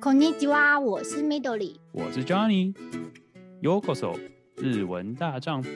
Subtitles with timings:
[0.00, 4.18] こんにちは，我是 Midori，我是 Johnny。Yokoso，
[4.56, 5.68] 日文大丈夫。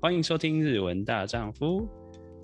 [0.00, 1.86] 欢迎收听日文大丈夫。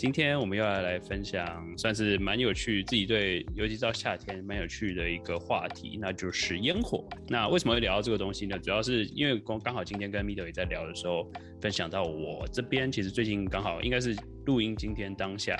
[0.01, 7.07] 今天我们又要来分享，算是蛮有趣，自己对，尤其到夏天蛮有趣的一个话题，那就是烟火。
[7.27, 8.57] 那为什么会聊到这个东西呢？
[8.57, 15.55] 主要是因为刚刚好今天跟 Midori 也在聊的时候，分享到我这边其实最近刚好应该是录音今天当下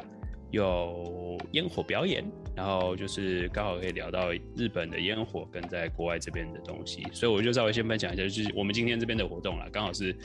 [0.49, 10.16] 有烟火表演，然后就是刚好可以聊到日本的烟火跟在国外这边的东西，所以我就稍微先分享一下，就是我们今天这边的活动啦，刚好是。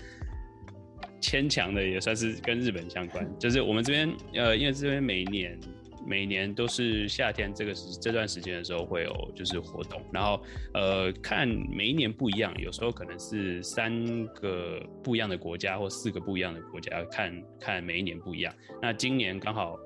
[1.21, 5.59] 牵强的也算是跟日本相关， 就是我们这边呃，因为这边每年
[6.07, 10.41] 每年都是夏天这个时这段时间的时候会有就是活动，然后
[10.75, 18.55] 呃看每一年不一样，有时候可能是三个不一样的国家或四个不一样的国家，看看每一年不一样。
[18.81, 19.77] 那今年刚好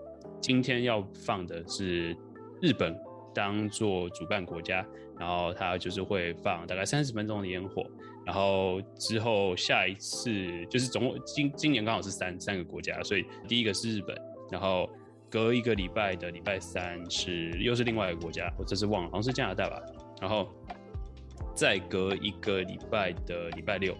[0.41, 2.15] 今天要放的是
[2.61, 2.95] 日本
[3.35, 4.87] 当做主办国家，
[5.19, 7.87] 然后它就是会放大概三十分钟的烟火。
[8.27, 14.17] 然后之后下一次就是总共今今年刚好是三三个国家，所以第一个是日本，
[14.51, 14.89] 然后
[15.29, 19.81] 隔一个礼拜的礼拜三是又是另外一个国家，我这次忘了，好像是加拿大吧。
[20.21, 20.49] 然后
[21.55, 23.97] 再隔一个礼拜的礼拜六，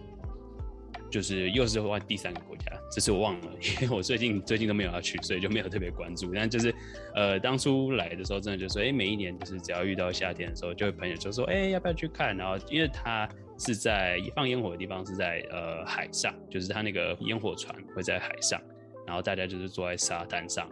[1.09, 6.31] 就是又是换第三个国家，这次我忘了，因为我最近最近都没有要去，所以就没有特别关注。
[6.33, 6.73] 但就是
[7.15, 12.37] 呃当初来的时候，真的就说，哎，每一年就是只要遇到夏天的时候，就会朋友就说，哎，要不要去看？
[12.37, 13.27] 然后因为他。
[13.63, 18.59] 是在放烟火的地方，是在呃海上，就是它那个烟火船会在海上，
[19.05, 20.67] 然后大家就是坐在沙滩上，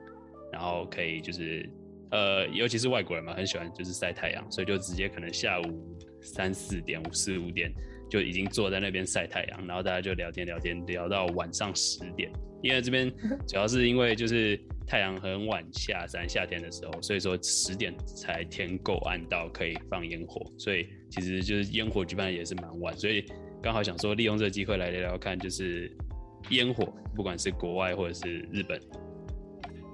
[0.51, 1.69] 然后可以就是
[2.09, 7.71] 呃，尤其是外国人嘛，很喜欢就是晒太阳，所以就直接可能下午三四点、五四五点
[8.09, 12.31] 就已经坐在那边晒太阳，然后大家就聊天聊天聊到晚上十点，
[12.63, 13.07] 因为这边
[13.47, 20.89] 主要是因为就是太阳很晚下山，夏天的时候，所以说十点才天够暗到可以放烟火，所以。
[21.09, 23.25] 其实就是烟火举办也是蛮晚，所以
[23.61, 25.91] 刚好想说利用这个机会来聊聊看，就是
[26.49, 28.79] 烟火，不管是国外或者是日本。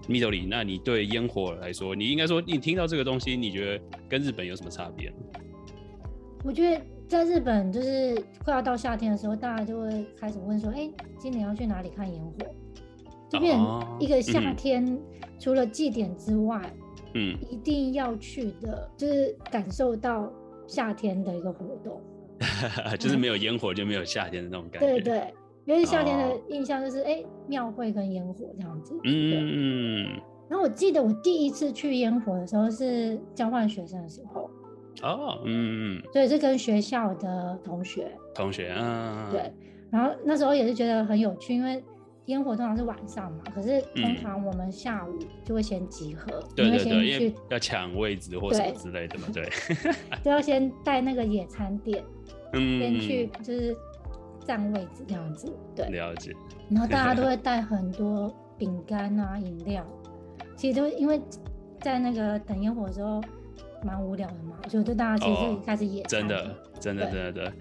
[0.08, 5.12] Midori，那你对烟火来说，你应该说你听到这个东西，你觉得跟日本有什么差别？
[6.44, 10.88] 我觉得在日本，就是快要到夏天的时候，大家就会开始问说：“哎，
[11.18, 12.34] 今年要去哪里看烟火？”
[13.32, 16.62] 就变成一个夏天，哦嗯、除了祭典之外，
[17.16, 20.32] 嗯，一定要去的，就是感受到。
[20.68, 22.02] 夏天的一个活动，
[23.00, 24.88] 就是没有烟火就没有夏天的那种感觉。
[24.88, 25.34] 对对，
[25.66, 28.94] 因为夏天的印象就是哎，庙会跟烟火这样子。
[29.04, 30.22] 嗯嗯。
[30.50, 34.50] 然后我记得我第一次去烟火的时候是交换学生的时候。
[35.02, 36.04] 哦，嗯嗯。
[36.14, 38.12] 所以，是跟学校的同学。
[38.34, 39.30] 同学啊。
[39.32, 39.52] 对，
[39.92, 41.84] 然后那时候也是觉得很有趣，因为。
[42.26, 49.48] 烟火通常是晚上嘛，可是通常我们下午就会先集合，对对对，因为要抢位置或什么之类的嘛，对，
[50.24, 52.04] 都要先带那个野餐垫，
[52.54, 53.78] 嗯，先去就是
[54.46, 56.34] 占位置这样子，对，了解。
[56.70, 59.86] 然后大家都会 带很多饼干啊、饮料，
[60.56, 61.22] 其实都因为
[61.80, 63.22] 在那个等烟火的时候
[63.84, 67.52] 蛮无聊的嘛，所以就大家其实开始野餐，真的，真的，真的，对。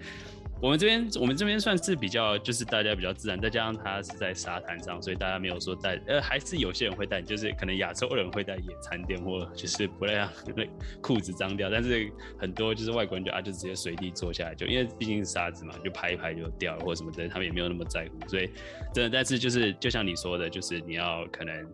[0.61, 10.65] 我们这边，我们这边算是比较，就是大家比较自然，再加上它是在沙滩上，所以大家没有说带，呃，还是有些人会带，就是可能亚洲人会带野餐垫，或就是不让那
[11.01, 18.49] 裤子脏掉，但是很多就是外国人就啊，就直接随地坐下来，就因为毕竟是沙子嘛，就拍一拍就掉了或什么的，他们也没有那么在乎，所以
[18.93, 21.67] 真的，但是就是就像你说的，就是你要可能。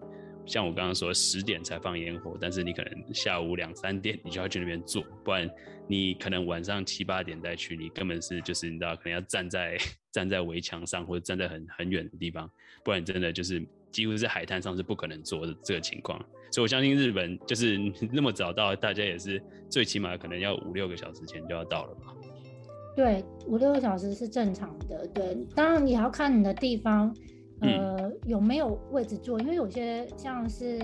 [0.44, 5.48] 像我刚刚说十点才放烟火，但是你可能下午两三点你就要去那边坐，不然
[5.92, 9.78] 你可能晚上七八点再去，你根本是就是你知道可能要站在
[10.10, 12.50] 站在围墙上或者站在很很远的地方，
[12.86, 16.18] 不然真的就是几乎是海滩上是不可能坐的这个情况。
[16.52, 17.78] 所以我相信日本就是
[18.12, 22.14] 那么早到，大家也是最起码可能要五六个小时前就要到了吧？
[22.96, 25.06] 对，五六个小时是正常的。
[25.14, 27.14] 对，当然你还要看你的地方。
[27.64, 29.40] 呃，有没有位置坐？
[29.40, 30.80] 因为有些像是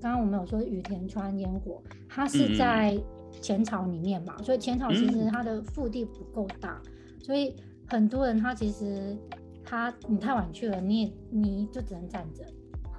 [0.00, 2.98] 刚刚我们有说雨田川烟火，它是在
[3.40, 7.54] 浅草里面嘛，嗯、所以浅草其实它的腹地不够大，嗯、所以
[7.86, 9.16] 很多人他其实
[9.64, 12.44] 他你太晚去了，你也你就只能站着。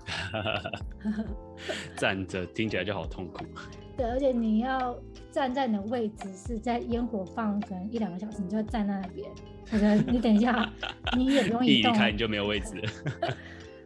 [1.98, 3.44] 站着听起来就好痛苦。
[3.98, 4.96] 对，而且你要
[5.32, 9.28] 站在你的位置是在烟火放可能一两个小时，你就站在那边。
[9.68, 10.72] 可能 你等一下，
[11.18, 12.80] 你也不用移动，一离开你就没有位置。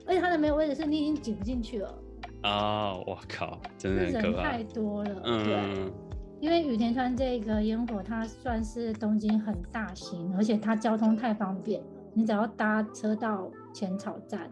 [0.05, 1.87] 而且它的没有位置是你已经挤不进去了。
[2.41, 4.43] 啊、哦，我靠，真的可怕。
[4.43, 5.91] 人太多了，嗯、对。
[6.41, 11.83] 因为羽田川这个烟火，它算是东京很大型，而且它交通太方便，
[12.13, 14.49] 你只要搭车到浅草站，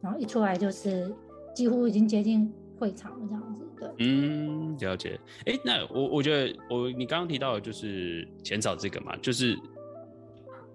[0.00, 1.14] 然后一出来就是
[1.54, 3.64] 几乎已经接近会场了这样子。
[3.78, 5.20] 对，嗯，了解。
[5.46, 9.56] 哎、那我我觉得我你刚刚提到的就是浅草这个嘛，就是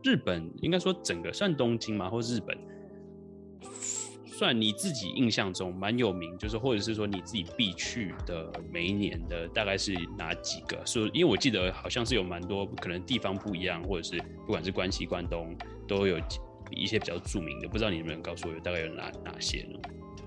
[0.03, 2.57] 日本应该说整个算东京嘛，或日本。
[4.33, 10.83] 算你自己印象中蛮有名，就是或者是说你自己必去的每一年的大概是哪几个？
[10.88, 15.56] 说，因为我记得好像是有蛮多，可能地方不一样，或者是不管是关西、关东
[15.88, 16.18] 都有
[16.71, 19.80] 一些比较著名的，不知道你能不能告诉我有大概有哪哪些呢？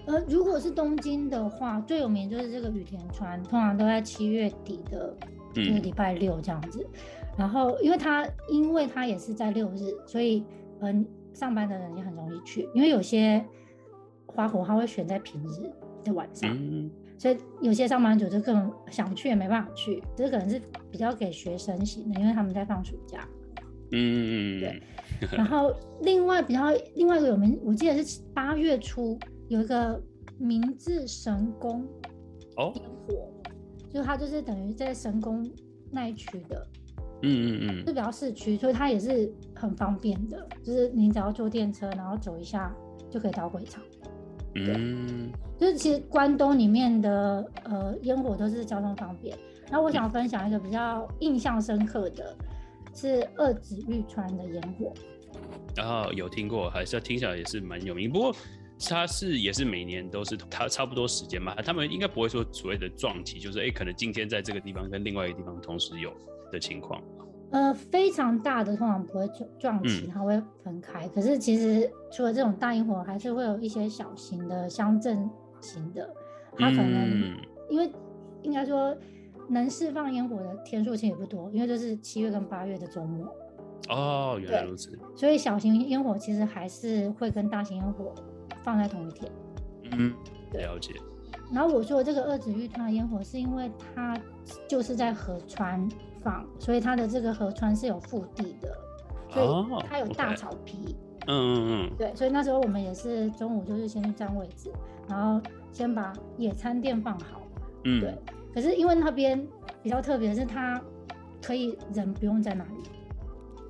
[0.06, 5.16] 呃，如果是东京的话，最有名就是这个羽田川，通常都在七月底的，
[5.52, 6.88] 就是礼拜六这样子。
[6.92, 10.44] 嗯、然后，因为它因为它也是在六日，所以
[10.78, 13.44] 嗯、呃，上班的人也很容易去，因为有些。
[14.36, 15.72] 花火他会选在平日
[16.04, 20.02] 的晚上，嗯、所以有些上班族就更想去也没办法去。
[20.14, 20.60] 这可能是
[20.90, 23.26] 比较给学生型的，因为他们在放暑假。
[23.92, 24.82] 嗯，对。
[25.32, 29.18] 然后另外比较另外一个有名，我记得是八月初
[29.48, 30.00] 有一个
[30.38, 31.86] 明治神宫
[32.56, 33.32] 哦烟火，
[33.88, 35.48] 就它就是等于在神宫
[35.90, 36.66] 那一区的。
[37.22, 42.70] 嗯嗯嗯，是比较市区，所以它也是很方便的，就是你只要坐电车，然后走一下
[43.08, 43.82] 就可以到会场。
[44.56, 49.36] 嗯，就是其实关东里面的呃烟火都是交通方便。
[49.70, 52.36] 然后我想分享一个比较印象深刻的，
[52.94, 54.92] 是二子玉川的烟火。
[55.74, 58.10] 然后有听过，还是要听起来也是蛮有名。
[58.10, 58.34] 不过
[58.88, 66.12] 它是也是每年都是它差不多时间嘛，他们应该不会说所谓的撞期，就是哎、欸、可能今天在这个地方跟另外一个地方同时有
[66.50, 67.02] 的情况。
[67.56, 71.06] 呃，非常大的通常不会撞撞击，它会分开。
[71.06, 75.26] 嗯、可是其实除了这种大烟火，还是会有一些小型的乡镇
[75.62, 76.06] 型的，
[76.58, 77.90] 它可能、嗯、因为
[78.42, 78.94] 应该说
[79.48, 83.26] 能释放烟火的天数其实也不多，因为这是七月跟八月的周末。
[83.88, 84.90] 哦，原来如此。
[85.16, 88.14] 所以小型烟火其实还是会跟大型烟火
[88.62, 89.32] 放在同一天。
[89.92, 90.12] 嗯，
[90.52, 90.92] 了解。
[91.50, 94.14] 然后我说的这个二子玉川的烟火，是因为它
[94.68, 95.88] 就是在河川。
[96.58, 98.76] 所以它的这个河川是有腹地的，
[99.30, 100.96] 所以它有大草皮。
[101.26, 101.96] 嗯嗯嗯。
[101.98, 104.70] 对，所以那时候我们也是中午就是先去占位置，
[105.08, 105.40] 然后
[105.72, 107.42] 先把野餐垫放好。
[107.84, 108.00] 嗯。
[108.00, 108.14] 对。
[108.54, 109.46] 可是因为那边
[109.82, 110.80] 比较特别的是，它
[111.42, 112.90] 可以人不用在那里。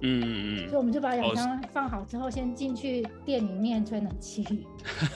[0.02, 0.68] 嗯嗯嗯。
[0.68, 4.66] 所以我们就把野餐放好之后，先进去店里面吹冷气。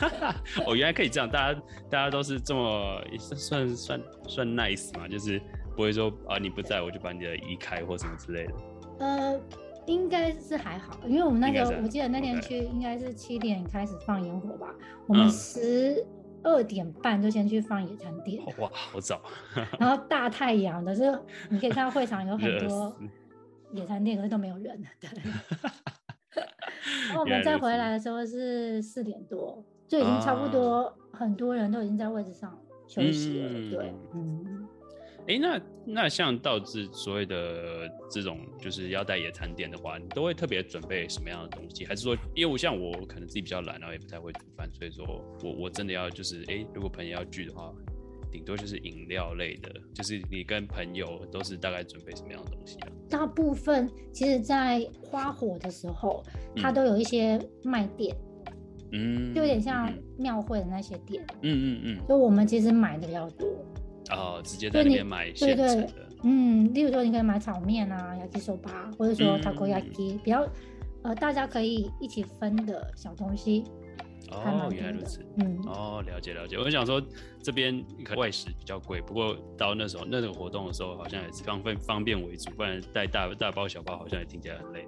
[0.66, 1.60] 哦，原来可以这样，大家
[1.90, 5.40] 大家都是这么算算算 nice 嘛，就是。
[5.75, 8.52] 不会说啊，你不在我就把你的移开或什么之类的。
[8.99, 9.40] 呃，
[9.87, 14.75] 应该是还好，因为我们那个我记得那天去应该是七点开始放烟火吧，
[15.06, 16.06] 我们十
[16.43, 18.43] 二点半就先去放野餐店。
[18.58, 19.20] 哇，好早。
[19.81, 21.19] 然后大太阳的时候，
[21.49, 22.94] 你可以看到会场有很多
[23.72, 24.82] 野餐店，可是都没有人。
[25.00, 25.08] 对。
[27.08, 32.56] 然后我们再回来的时候是四点多，就已经差不多很多人都已经在位置上
[32.87, 33.49] 休息了。
[33.70, 34.69] 对，嗯。
[35.28, 41.84] 哎，那那像到这所谓的这种就是要带野餐垫的话，你都会特别准备什么样的东西？
[41.84, 45.05] 还是说，因为我像我可能自己比较懒，然后也不太会煮饭，所以说
[45.44, 47.72] 我我真的要就是，哎，如果朋友要聚的话，
[48.31, 52.88] 顶多就是饮料类的，就是你跟朋友都是大概准备什么样的东西啊？
[53.08, 56.25] 大部分其实，在花火的时候，
[56.56, 58.17] 它都有一些卖店，
[58.93, 63.48] 嗯，就有点像庙会的那些店，嗯嗯嗯，所以我们其实买的比较多。
[64.10, 65.74] 哦，直接在那边买现成的。
[65.74, 70.46] 对对，嗯，例如说你可以买炒面啊、yakisoba，或者说 takoyaki，比较
[71.02, 73.64] 呃大家可以一起分的小东西。
[74.32, 75.24] 哦，原来如此。
[75.38, 76.56] 嗯，哦，了解了解。
[76.56, 77.02] 我想说
[77.43, 84.86] 这边可外食比较贵，不过到那时候那种活动的时候，好像也是方便方便为主，不然带大大包小包好像也听起来很累。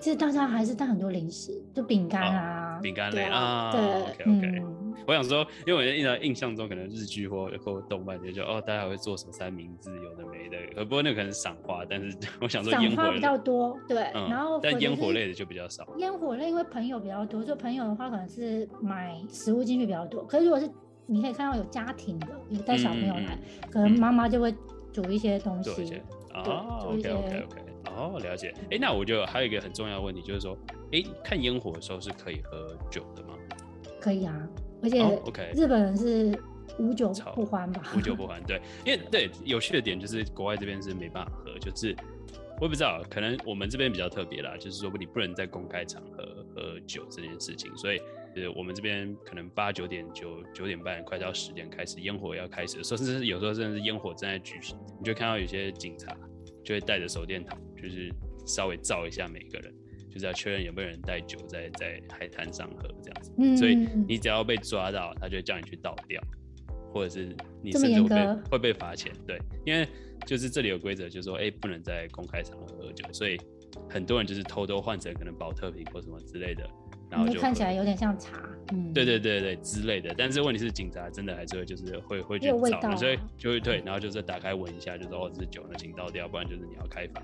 [0.00, 3.70] 其实大家还是带很多零食，就饼干啊，饼干类啊。
[3.72, 4.83] 对，OK OK。
[5.06, 10.84] 我想说，因为我印象印象中可能日剧或或动漫就就哦，大家会做什么三明治，有的没的。
[10.84, 13.96] 不过那个可能是赏花，但是我想说烟火比较多，对。
[14.12, 15.86] 然后但烟火类的就比较少。
[15.98, 20.24] 烟火类因为朋友比较多，就朋友的话可能是买食物进去比较多。
[20.24, 20.70] 可是如果是
[21.06, 23.38] 你可以看到有家庭的，有带小朋友来，
[23.70, 24.54] 可能妈妈就会
[24.92, 26.02] 煮一些东西。
[26.32, 27.62] 哦，OK OK OK。
[27.96, 28.52] 哦，了解。
[28.70, 30.56] 哎，那我就还有一个很重要的问题，就是说，
[30.92, 33.34] 哎，看烟火的时候是可以喝酒的吗？
[34.00, 34.48] 可以啊，
[34.84, 36.38] 而且 OK，日本人是
[36.78, 37.82] 无酒不欢吧？
[37.96, 41.96] 无酒 不欢，对，因为对有趣的点就是国外这边是没办法喝，就是
[42.58, 47.98] 我也不知道，可能我们这边比较特别啦，就是说你不能在公开场合喝酒这件事情，所以
[48.34, 56.16] 就是我们这边可能八九点九九点半快到十点开始烟火要开始甚至是有时候甚至是烟火正在举行，你就看到有些警察
[56.62, 57.58] 就会带着手电筒。
[57.76, 58.10] 就是
[58.46, 59.74] 稍微照一下每个人，
[60.14, 63.32] 就是要确认有没有人带酒在在海滩上喝这样子。
[63.38, 66.22] 嗯，所以你只要被抓到，他就会叫你去倒掉，
[66.92, 69.12] 或者是你甚至会被会被罚钱。
[69.26, 69.84] 对，因为
[70.24, 73.36] 就是这里有规则，就是说，哎、欸，不能在公开场合喝酒，所以
[73.90, 76.64] 很多人就是偷偷换成可能保特瓶或什么之类的。
[77.10, 78.40] 然后就看起来有点像茶，
[78.72, 80.14] 嗯，对对对对之类的。
[80.16, 87.20] 但是问题是，警察真的还是会就是会会去找，啊、所以就会退，然后就是打开闻一下，就说哦，这是酒，那请倒掉，不然就是你要开罚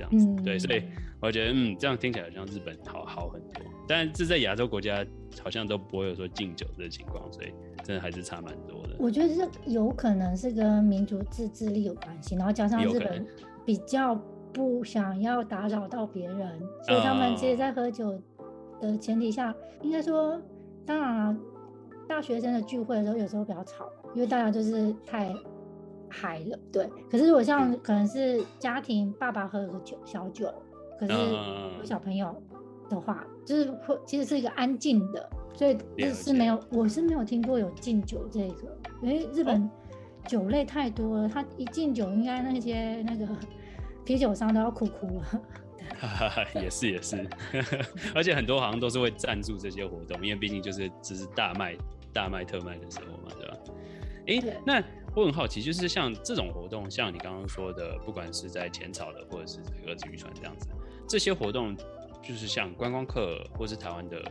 [0.00, 0.26] 这样子。
[0.26, 0.82] 嗯、对，所以
[1.20, 5.04] 我觉得嗯，这样听起来好像日本好好很多，但是在亚洲国家
[5.42, 7.52] 好像都不会有说敬酒的情况，所以
[7.84, 8.96] 真的还是差蛮多的。
[8.98, 13.26] 我觉得这有可能是跟民族自制力有关系，然后加上日本
[13.64, 14.14] 比较
[14.52, 18.20] 不想要打扰到别人，所以他们其实在喝酒。
[18.80, 20.40] 的前提下，应该说，
[20.86, 21.36] 当然了，
[22.08, 25.30] 大学生的聚会的时候有时候比较吵，因为大家就是太
[26.10, 26.88] 嗨了，对。
[27.10, 30.52] 可是如果像可能是家庭，爸爸喝个酒小酒，
[30.98, 32.34] 可是有小朋友
[32.88, 35.78] 的话，就是会其实是一个安静的，所以
[36.12, 39.70] 是没有，我是没有听过有敬酒这个，因为日本
[40.26, 43.26] 酒类太多了，他一敬酒，应该那些那个
[44.04, 45.40] 啤酒商都要哭哭了。
[46.54, 47.28] 也是也是，
[48.14, 51.76] 而且很多好像都是会赞助这些活动，因为毕竟就是只是大卖
[52.12, 53.56] 大卖特卖的时候嘛，对吧？
[54.30, 54.82] 哎，对那
[55.14, 60.68] 我很好奇，就是像这种活动，像你刚刚说的，不管是在浅草的，或者是在二子渔船这样子，
[61.08, 61.76] 这些活动
[62.22, 64.22] 就是像观光客或是台湾的，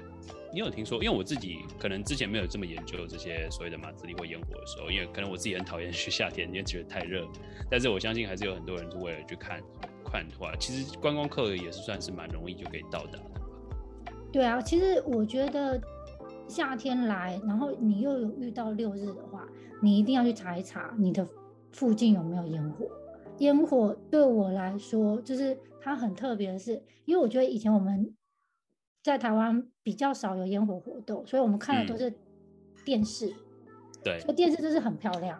[0.53, 1.03] 你有听说？
[1.03, 7.27] 因为我自己可能之前没有这么研究这些所谓的马自立或烟火的时候，因为可能我自己很讨厌去夏天，因为觉得太热，
[7.69, 9.61] 但是我相信还是有很多人是为了去看。
[10.11, 13.41] 看的话， 其实观光客也是算是蛮容易就可以到达的。
[14.31, 15.79] 对啊，其实我觉得
[16.47, 19.47] 夏天来，然后你又有遇到六日的话，
[19.81, 21.27] 你一定要去查一查你的
[21.71, 22.87] 附近有没有烟火。
[23.39, 28.13] 烟火对我来说，就是它很特别的是，因为我觉得以前我们
[29.03, 32.13] 在台湾比较少有烟火活动，所以我们看的都是
[32.83, 33.27] 电视。
[33.29, 33.35] 嗯、
[34.03, 35.39] 对，所以电视就是很漂亮。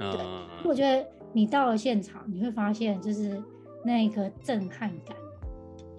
[0.00, 0.20] 嗯、对，
[0.64, 3.42] 我觉得你到了现场，你会发现就是。
[3.84, 5.16] 那个震撼感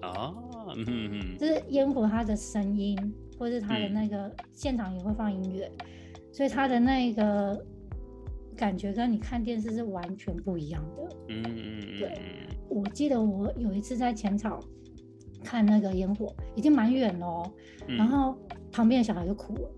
[0.02, 2.94] 哦，嗯嗯，就是烟火它的声音，
[3.38, 5.86] 或是它的那个现场也会放音乐，嗯、
[6.40, 7.62] 所以它的那个
[8.56, 11.16] 感觉跟你看电视是完全不一样的。
[11.28, 12.18] 嗯嗯对，
[12.70, 14.58] 我记得我有一次在浅草
[15.44, 17.52] 看那个烟火，已经蛮远了哦，
[17.88, 18.34] 嗯、然后
[18.72, 19.70] 旁边的小孩就哭了。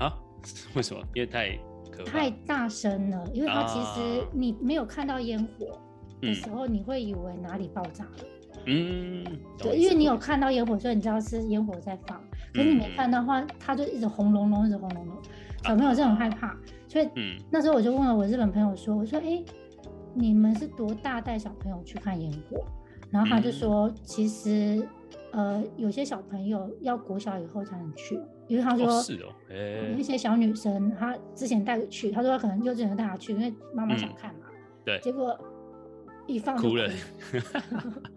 [0.00, 0.18] 啊？
[0.74, 1.00] 为什么？
[1.14, 1.56] 因为太
[2.04, 5.80] 太大声了，因为它其实你没有看到烟火。
[6.20, 8.24] 的时候，你会以为哪里爆炸了？
[8.64, 9.22] 嗯，
[9.56, 12.20] 对，因为你有看到烟火，所以你知道是烟火在放。
[12.52, 15.16] 可是你没看到的话，它就一直轰隆隆，一直轰隆隆。
[15.64, 16.56] 小朋友是很害怕，
[16.88, 17.08] 所以
[17.50, 19.42] 那时候我就问了我日本朋友说：“我说，哎，
[20.14, 22.64] 你们是多大带小朋友去看烟火？”
[23.10, 24.86] 然后他就说：“其实，
[25.32, 29.32] 呃，有些小朋友要国小以后才能去，因为他说是哦，
[29.92, 34.46] 有一些小女生，她之前带去，她说她可能幼稚园带她去，因为妈妈想看嘛。
[34.84, 35.38] 对，结果。”
[36.28, 36.90] 一放哭了，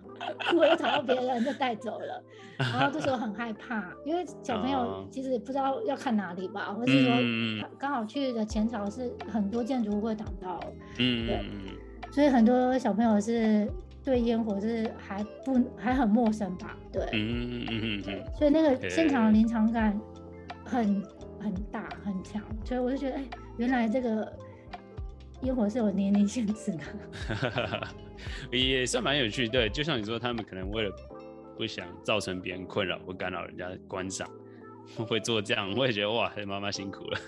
[0.50, 2.24] 哭了又吵到别人就带走了，
[2.58, 7.14] 然后这时候很害怕，因为小朋友其实不知道要看哪里吧，或是说
[7.78, 10.60] 刚好去的前朝是很多建筑物会挡到，
[10.98, 11.46] 嗯，对，
[12.12, 13.68] 所以很多小朋友是
[14.04, 20.00] 对烟火是还不还很陌生吧，对，嗯嗯嗯，所以那个现场的临场感
[20.66, 21.02] 很
[21.40, 23.24] 很大很强，所以我就觉得哎，
[23.58, 24.32] 原来这个。
[25.42, 27.88] 烟火是有年龄限制的，
[28.58, 29.48] 也算蛮有趣。
[29.48, 30.92] 对，就像你说，他们可能为了
[31.58, 34.30] 不想造成别人困扰或干扰人家观赏，
[35.08, 35.74] 会做这样。
[35.76, 37.20] 我也觉得哇，妈妈辛苦了。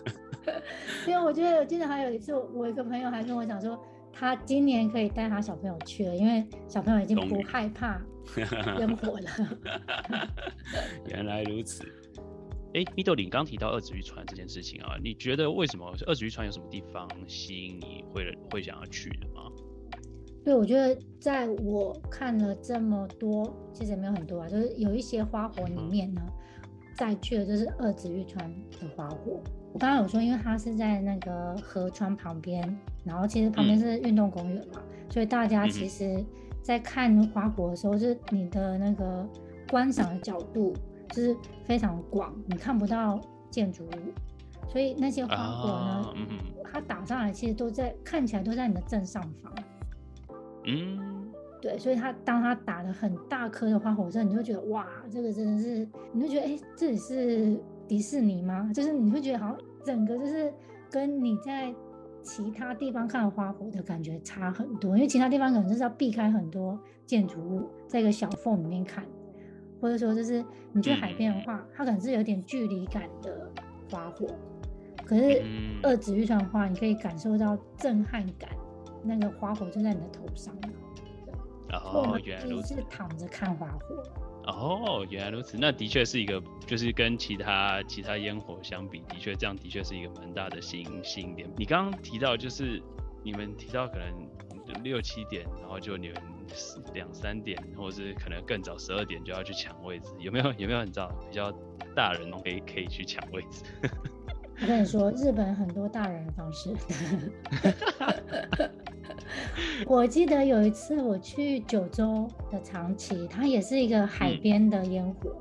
[1.07, 8.01] 因为我觉得，我记得还有一次，我一个朋友还跟我讲说，他今年可以带他小朋友去了，因为小朋友已经不害怕
[8.79, 9.29] 烟火了。
[11.07, 11.83] 原来如此。
[12.73, 19.51] 哎，米豆，你刚提到二子玉川这件事情啊，你觉得为什么二子玉川有什么地方吸引你会会想要去的吗？
[20.45, 26.21] 对，我觉得在我看了这么多，其实也没有很多啊，就是有一些花火里面呢，
[26.95, 28.49] 再去的就是二子玉川
[28.79, 29.41] 的花火。
[29.73, 36.23] 我刚刚有说，因为它是在那个河川旁边，然后其实旁边是运动公园嘛，嗯、所以大家其实
[36.63, 39.27] 在看花火的时候，就是你的那个
[39.69, 40.73] 观赏的角度。
[41.11, 46.13] 就是非常广，你看不到建筑物，所以那些花火呢，
[46.71, 49.53] 它打上来其实都在看起来都在你的正上方。
[50.65, 58.71] 嗯，对，所以它当它打了很大颗的花火之后，你就觉得哇，这个真的是，你就觉得哎，这里是迪士尼吗？
[58.73, 60.53] 就是你会觉得好像整个就是
[60.89, 61.73] 跟你在
[62.21, 69.03] 其他地方看的花火的感觉差很多，因为其他地方可能就是要避开很多建筑物，在一个小缝里面看。
[69.81, 73.51] 或者说就是你去海边的话，它可能是有点距离感的
[73.89, 74.27] 花火。
[75.03, 75.43] 可是
[75.81, 78.49] 二指玉川的话，你可以感受到震撼感，
[79.03, 80.55] 那个花火就在你的头上。
[81.71, 82.75] 哦，原来如此。
[82.75, 84.03] 是躺着看花火。
[84.45, 85.57] 哦，原来如此。
[85.59, 91.49] 那的确是一个，就是跟其他其他烟火相比，的确这样的确是一个蛮大的吸引吸引点。
[91.57, 92.81] 你刚刚提到就是
[93.23, 96.15] 你们提到可能六七点，然后就你们
[96.93, 101.51] 两三点，或者是可能更早十二点就要去抢位置，有没有 有没有你知道比较
[101.95, 103.63] 大人可以可以去抢位置？
[104.61, 106.75] 我跟你说，日本很多大人的方式。
[109.87, 115.35] 我记得有一次我去九州的长崎，它也是一个海边的烟火，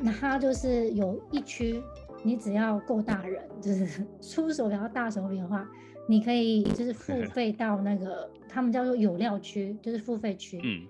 [0.00, 1.82] 那、嗯、它就是有一区，
[2.22, 5.68] 你只要够大人，就是出手比较大手笔的话，
[6.08, 10.86] 你可以就是付费到那个他们叫做有料区，就是付费区，嗯，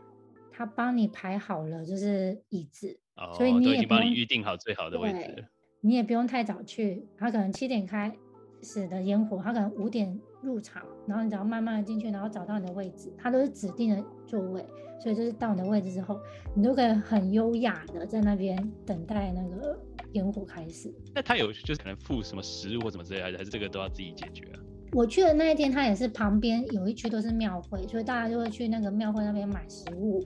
[0.53, 5.45] 他帮你排好了就是椅子，哦、所以你也帮你预定好最好的位置，
[5.81, 8.15] 你也不用太早去，他可能七点开
[8.63, 10.19] 始的烟火，他可能五点。
[10.45, 14.63] 入场，然后你只要慢慢的进去，然后找到你的位置，他都是指定的座位，
[15.01, 16.21] 所以就是到你的位置之后，
[16.55, 18.55] 你都可以很优雅的在那边
[18.85, 19.75] 等待那个
[20.13, 20.95] 烟火开始。
[21.15, 24.61] 那他有就是可能付什么食物或什么之类的，还是这个都要自己解决啊？
[24.95, 30.25] 我去的那一天，他也是旁边有一区都是庙会，所以大家就会去那个庙会那边买食物。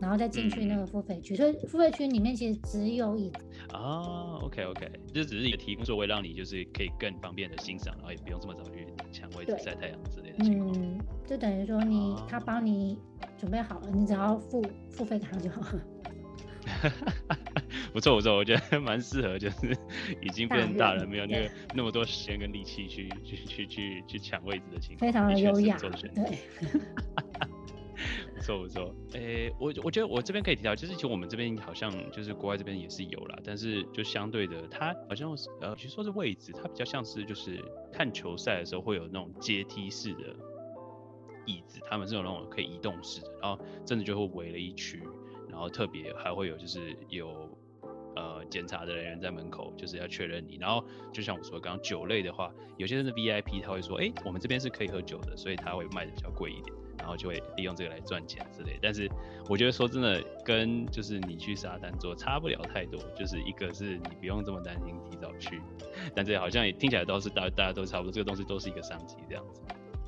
[0.00, 4.38] 然后再进去那个付费区，嗯、所以付费区里面其实只有椅子哦。
[4.44, 10.72] OK OK，这只是一个提供座位，让你就是可以更方便的欣赏，然后也不用这么早去抢位置晒太阳之类的情况。
[10.80, 12.96] 嗯，就等于说你、啊、他帮你
[13.36, 15.82] 准备好了，你只要付付费卡就好了。
[17.92, 19.76] 不错不错，我觉得 蛮适合，就是
[20.20, 25.78] 已经变成大人，没有那个那么多时间跟力气去去去去去抢位置的情况，非常的优雅。
[25.78, 26.38] 对。
[28.36, 37.58] 不错不错，诶、欸，我我觉得我这边可以提到，就是其实我们这边好像就是国外这边也是有啦，但是就相对的，它好像是呃，其实说是位置，它比较像是就是
[37.92, 40.36] 看球赛的时候会有那种阶梯式的
[41.44, 45.02] 椅子，他们是有那种可以移动式的，然后真的就会围了一区，
[45.50, 47.48] 然后特别还会有就是有呃
[48.48, 56.74] 检查的人员在门口，就是要确认你，然后就像我说刚刚酒类的话，有些人的 VIP，他会说，哎、欸，我们这边是可以喝酒的，所以他会卖的比较贵一点。
[56.98, 59.08] 然后就会利用这个来赚钱之类，但是
[59.48, 65.62] 我觉得说真的，跟就是你去沙滩做差不了太多，就是一个是你不用这么担心提早去，
[66.12, 69.62] 但这好像也听起来都是大大家都差不多，这个东西都是一个商机这样子。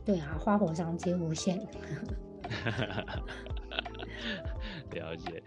[0.05, 1.57] 对啊，花火商机无限。
[4.91, 5.41] 了解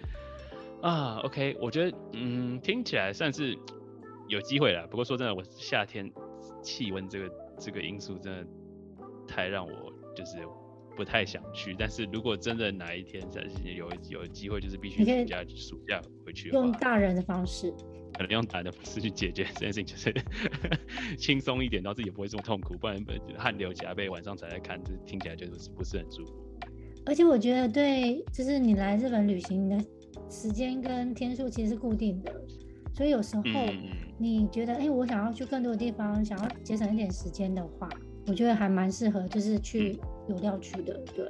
[0.84, 3.58] 啊，OK，我觉得嗯听起来算是
[4.28, 4.86] 有机会了。
[4.88, 6.12] 不过说真的，我夏天
[6.62, 8.46] 气温这个这个因素真的
[9.28, 9.72] 太让我
[10.16, 10.38] 就是。
[10.96, 13.44] 不太想去，但是如果真的哪一天在
[13.76, 17.74] 有有机会，就是必须暑假暑假回去用大人的方式，
[18.14, 20.14] 可能用大人的方式去解决这件事情，就是
[21.18, 23.04] 轻松一点，然后自己也不会这么痛苦，不然
[23.36, 26.32] 汗流浃背，晚上才来看，这听起来就是不是很舒服。
[27.08, 29.84] 而且我觉得，对，就是你来日本旅行的
[30.30, 32.34] 时间跟天数其实是固定的，
[32.94, 33.44] 所以有时候
[34.18, 37.90] 你觉得，哎、嗯欸，我想要去更多的地方，想要节省一点时间的话，
[38.28, 40.00] 我觉得还蛮适合，就是去。
[40.02, 40.10] 嗯。
[40.30, 41.28] 有料区的，对，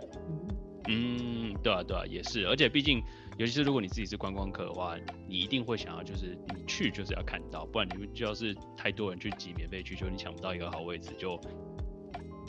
[0.88, 3.02] 嗯，对啊，对啊，也是，而且毕竟，
[3.40, 4.96] 尤其是如果你自己是观光客的话，
[5.28, 11.42] 你一定会想要，就是你去就是要看到，不然你们就要是太多人去挤免费区，就你抢不到一个好位置，就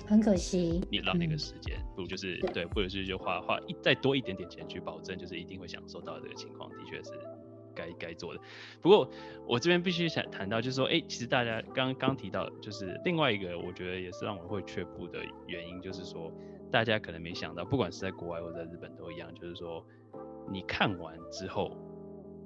[0.06, 7.10] 很可惜，你浪那个时间，嗯、不如就是对，或者是就花花一再多一点点钱去保证，就是一定会享受到这个情况，的确是
[7.74, 8.40] 该该做的。
[8.80, 9.10] 不过
[9.46, 16.32] 我这边必须想谈到，就是说，哎、欸，其实大家刚刚提到，就是另外一个，我觉得也是让我会却步的原因，就是说。
[16.72, 19.86] 大家可能没想到，不管是在国外或者在日本都一样，就是说，
[20.50, 21.70] 你看完之后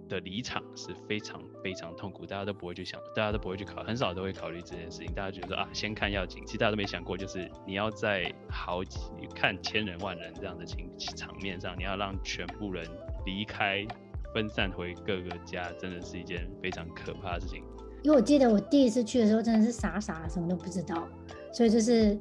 [0.08, 5.12] 的离场是非常非常痛苦，大家都不会去想，大家都不会去考，很少都会考虑这件事情。
[5.14, 8.98] 大家觉得啊，先看要紧，其实大家都没想过，就是你要在好几
[9.34, 12.84] 看千人万人这样的情场面上，你要让全部人
[13.24, 13.86] 离开，
[14.34, 17.62] 分散回各个家，真的是一件非常可怕的事情。
[18.02, 21.08] 因为我记得我第一次去的时候，真的是傻傻什么都不知道，
[21.52, 22.18] 所以就是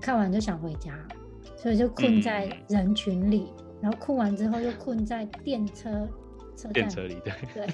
[0.00, 0.96] 看完就想回家。
[1.56, 6.08] 所以就困在人群里，嗯、然后困完之后又困在电车。
[6.68, 7.66] 电车里，对对。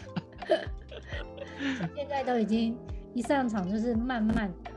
[1.94, 2.78] 现在都已经
[3.14, 4.70] 一上场就是慢慢的，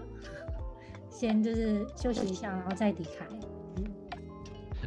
[1.10, 3.26] 先就是休息一下，然后再离开。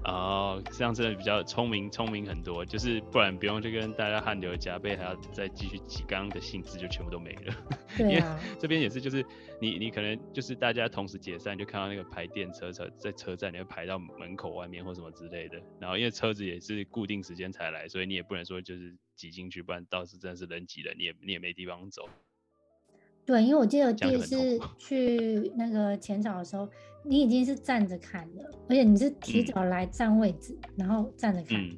[0.04, 7.54] 哦，这样真的比较聪明，聪明很多，就是不然不用就跟大家汗流浃背，还要再继续挤刚刚的兴致就全部都没了。
[7.96, 9.24] 对啊，因为这边也是，就是
[9.60, 15.62] 你你可能就是大家同时解散，就看到那个排电车车在车站，你会排到门口外面或什么之类的。
[15.78, 22.08] 然后因为车子也是固定时间才来，所以你也不能说就是挤进去，不然到时真的是人挤人，你也你也没地方走。
[23.24, 26.68] 对，因为我记得第一次 去那个浅草的时候，
[27.04, 31.56] 你已经是站着看的，而且你是提早来占位置，嗯、然后站着看。
[31.58, 31.70] 嗯、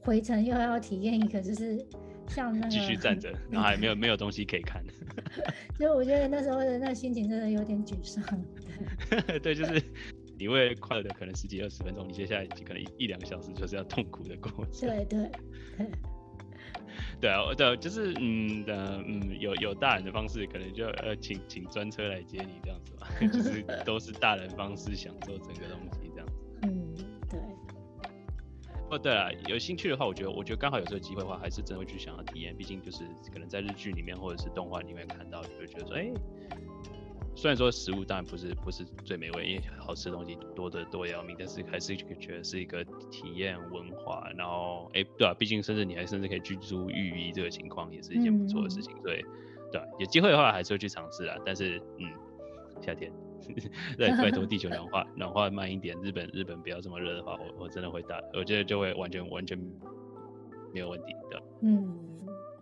[0.00, 1.86] 回程又要体验一个，就是
[2.28, 4.82] 像那个继续站着， 然后还没有没有东西可以看。
[5.78, 8.24] 所以我觉得那时候的那心情真的有点沮丧。
[9.26, 9.82] 对，对，就是
[10.36, 14.88] 你为快乐的可能十几二十分钟，你接下来可能一两个小时就是要痛苦的过程。
[14.88, 15.30] 对对
[15.76, 15.86] 对。
[15.86, 15.86] 对
[17.26, 26.34] 啊，对，就是嗯的嗯，有有大人的方式，可能就呃请请专车来接你这样子吧，就是 都是大人方式享受整个东西这样子。
[26.62, 26.94] 嗯，
[27.28, 27.40] 对。
[28.90, 36.12] 哦，对啊，有兴趣的话，我觉得我觉得刚好有这个机会的话，还是真的会去想要体验，毕竟就是可能在日剧里面或者是动画里面看到，就会觉得说，哎。
[37.38, 44.28] 虽然说食物当然不是不是最美味，因为好吃的东西多得多要命，但是还是觉得是一个体验文化。
[44.36, 48.92] 然后，哎，对啊，毕竟甚至你还甚至可以居住浴衣这个情况，也是一件不错的事情。
[49.02, 49.22] 所以，
[49.70, 51.36] 对，有机会的话还是会去尝试啊。
[51.46, 52.10] 但是，嗯，
[52.82, 53.12] 夏天，
[53.96, 59.56] 对，拜托地球暖化暖化慢一点，日本日本不要这么热的话，我我真的会打，我觉得就会完全完全
[60.74, 61.40] 没有问题的。
[61.62, 61.96] 嗯，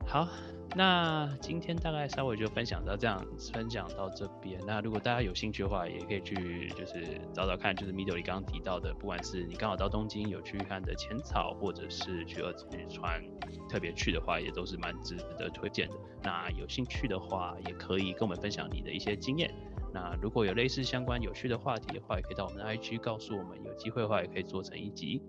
[0.07, 0.27] 好。
[0.75, 4.61] 那今天大概稍微就分享到这样，分享到这边。
[4.67, 13.25] 那如果大家有兴趣的话，也可以去就是找找看，就是 Midori 刚刚提到的，不管是你刚好到东京有去看的浅草，或者是去二次川
[13.71, 15.95] 特别去的话，也都是蛮值得推荐的。
[16.23, 19.51] 那有兴趣的话，也可以跟我们分享你的一些经验。
[19.95, 25.23] 那如果有类似相关有趣的话题的话，也可以到我们的 IG 告诉我们，有机会的话也可以做成一集。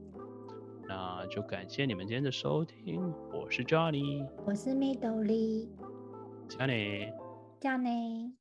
[0.87, 5.67] 那就感谢你们今天的收听，我是 Johnny，我是 Midori，
[6.47, 7.13] 加内，
[7.59, 8.31] 加内。